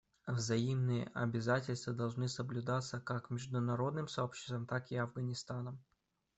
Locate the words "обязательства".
1.13-1.93